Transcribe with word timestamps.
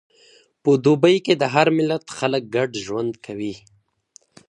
په 0.63 0.71
دوبی 0.83 1.15
کې 1.25 1.33
د 1.41 1.43
هر 1.53 1.67
ملت 1.77 2.03
خلک 2.17 2.43
ګډ 2.55 2.69
ژوند 2.85 3.13
کوي. 3.25 3.53